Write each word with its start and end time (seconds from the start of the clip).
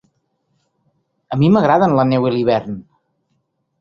A 1.35 1.39
mi 1.41 1.51
m'agraden 1.57 1.95
la 1.99 2.07
neu 2.13 2.27
i 2.31 2.33
l'hivern. 2.37 2.85